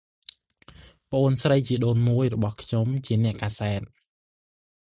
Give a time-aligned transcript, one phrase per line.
[1.09, 3.81] ប្អូនស្រីជីដូនមួយរបស់ខ្ញុំជាអ្នកកាសែត។